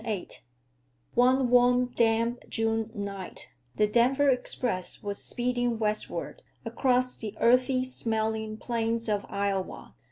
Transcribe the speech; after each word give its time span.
VIII 0.03 0.29
One 1.13 1.49
warm 1.51 1.91
damp 1.93 2.49
June 2.49 2.89
night 2.95 3.49
the 3.75 3.85
Denver 3.85 4.29
Express 4.29 5.03
was 5.03 5.23
speeding 5.23 5.77
westward 5.77 6.41
across 6.65 7.15
the 7.17 7.37
earthy 7.39 7.85
smelling 7.85 8.57
plains 8.57 9.07
of 9.07 9.27
Iowa. 9.29 9.93